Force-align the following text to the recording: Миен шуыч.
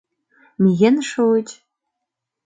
Миен 0.61 0.97
шуыч. 1.09 1.47